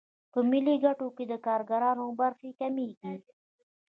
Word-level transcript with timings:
په 0.31 0.39
ملي 0.49 0.75
ګټو 0.85 1.07
کې 1.15 1.23
د 1.31 1.33
کارګرانو 1.45 2.05
برخه 2.19 2.49
کمېږي 2.59 3.13